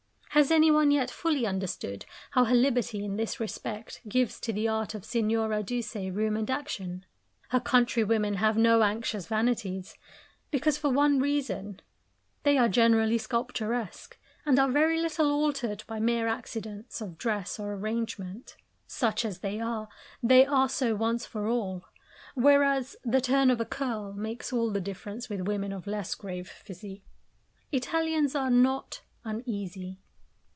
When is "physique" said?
26.47-27.03